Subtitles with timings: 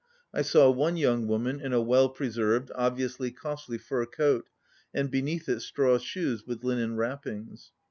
[0.33, 4.49] I saw one young woman in a well preserved, obviously costly fur coat,
[4.95, 7.71] and beneath it straw shoes with linen wrappings.